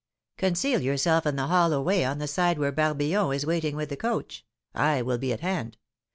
"Conceal 0.37 0.81
yourself 0.81 1.27
in 1.27 1.35
the 1.35 1.45
hollow 1.45 1.79
way 1.79 2.03
on 2.03 2.17
the 2.17 2.25
side 2.27 2.57
where 2.57 2.71
Barbillon 2.71 3.35
is 3.35 3.45
waiting 3.45 3.75
with 3.75 3.89
the 3.89 3.95
coach. 3.95 4.43
I 4.73 5.03
will 5.03 5.19
be 5.19 5.31
at 5.31 5.41
hand. 5.41 5.77